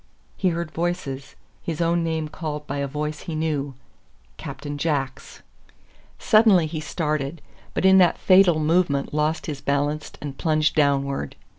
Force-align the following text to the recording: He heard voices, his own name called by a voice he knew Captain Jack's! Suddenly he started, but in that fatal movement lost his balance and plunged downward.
He 0.35 0.49
heard 0.49 0.71
voices, 0.71 1.35
his 1.61 1.79
own 1.79 2.03
name 2.03 2.27
called 2.27 2.65
by 2.65 2.77
a 2.79 2.87
voice 2.87 3.19
he 3.19 3.35
knew 3.35 3.75
Captain 4.35 4.75
Jack's! 4.79 5.43
Suddenly 6.17 6.65
he 6.65 6.79
started, 6.79 7.39
but 7.75 7.85
in 7.85 7.99
that 7.99 8.17
fatal 8.17 8.59
movement 8.59 9.13
lost 9.13 9.45
his 9.45 9.61
balance 9.61 10.11
and 10.19 10.39
plunged 10.39 10.73
downward. 10.75 11.35